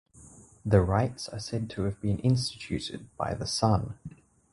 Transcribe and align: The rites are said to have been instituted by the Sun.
The 0.65 0.81
rites 0.81 1.29
are 1.29 1.37
said 1.37 1.69
to 1.69 1.83
have 1.83 2.01
been 2.01 2.17
instituted 2.21 3.15
by 3.17 3.35
the 3.35 3.45
Sun. 3.45 3.99